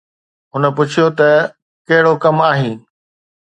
هن 0.53 0.63
پڇيو 0.77 1.07
ته 1.17 1.29
ڪهڙو 1.87 2.13
ڪم 2.23 2.37
آهين؟ 2.51 2.77